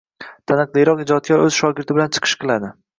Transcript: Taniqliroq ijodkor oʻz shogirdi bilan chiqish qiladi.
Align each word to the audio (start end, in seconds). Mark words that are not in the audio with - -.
Taniqliroq 0.51 1.05
ijodkor 1.05 1.45
oʻz 1.47 1.55
shogirdi 1.61 2.01
bilan 2.01 2.15
chiqish 2.19 2.39
qiladi. 2.45 2.77